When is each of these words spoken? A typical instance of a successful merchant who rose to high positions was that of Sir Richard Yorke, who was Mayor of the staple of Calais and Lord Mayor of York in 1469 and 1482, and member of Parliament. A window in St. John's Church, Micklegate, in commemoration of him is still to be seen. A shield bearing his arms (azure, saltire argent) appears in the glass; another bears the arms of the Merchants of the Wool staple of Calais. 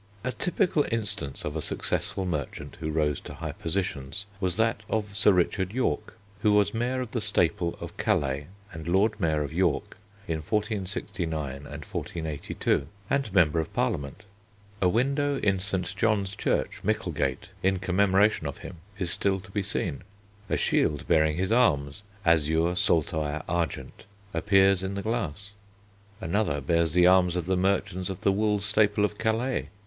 A 0.23 0.31
typical 0.31 0.83
instance 0.91 1.45
of 1.45 1.55
a 1.55 1.61
successful 1.61 2.25
merchant 2.25 2.77
who 2.79 2.89
rose 2.89 3.19
to 3.19 3.35
high 3.35 3.51
positions 3.51 4.25
was 4.39 4.57
that 4.57 4.81
of 4.89 5.15
Sir 5.15 5.31
Richard 5.31 5.73
Yorke, 5.73 6.17
who 6.41 6.53
was 6.53 6.73
Mayor 6.73 7.01
of 7.01 7.11
the 7.11 7.21
staple 7.21 7.77
of 7.79 7.95
Calais 7.97 8.47
and 8.73 8.87
Lord 8.87 9.11
Mayor 9.19 9.43
of 9.43 9.53
York 9.53 9.97
in 10.27 10.37
1469 10.37 11.51
and 11.55 11.63
1482, 11.85 12.87
and 13.11 13.31
member 13.31 13.59
of 13.59 13.71
Parliament. 13.75 14.23
A 14.81 14.89
window 14.89 15.37
in 15.37 15.59
St. 15.59 15.95
John's 15.95 16.35
Church, 16.35 16.79
Micklegate, 16.83 17.49
in 17.61 17.77
commemoration 17.77 18.47
of 18.47 18.57
him 18.57 18.77
is 18.97 19.11
still 19.11 19.39
to 19.39 19.51
be 19.51 19.61
seen. 19.61 20.01
A 20.49 20.57
shield 20.57 21.07
bearing 21.07 21.37
his 21.37 21.51
arms 21.51 22.01
(azure, 22.25 22.73
saltire 22.75 23.43
argent) 23.47 24.05
appears 24.33 24.81
in 24.81 24.95
the 24.95 25.03
glass; 25.03 25.51
another 26.19 26.59
bears 26.59 26.93
the 26.93 27.05
arms 27.05 27.35
of 27.35 27.45
the 27.45 27.55
Merchants 27.55 28.09
of 28.09 28.21
the 28.21 28.31
Wool 28.31 28.59
staple 28.59 29.05
of 29.05 29.19
Calais. 29.19 29.67